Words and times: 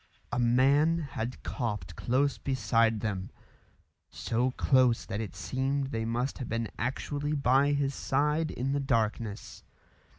A 0.31 0.39
man 0.39 0.97
had 0.97 1.43
coughed 1.43 1.95
close 1.95 2.39
beside 2.39 3.01
them 3.01 3.29
so 4.09 4.49
close 4.49 5.05
that 5.05 5.21
it 5.21 5.35
seemed 5.35 5.91
they 5.91 6.05
must 6.05 6.39
have 6.39 6.49
been 6.49 6.69
actually 6.79 7.33
by 7.33 7.73
his 7.73 7.93
side 7.93 8.49
in 8.49 8.71
the 8.73 8.79
darkness. 8.79 9.63